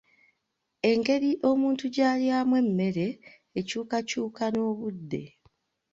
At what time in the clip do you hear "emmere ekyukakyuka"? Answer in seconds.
2.61-4.43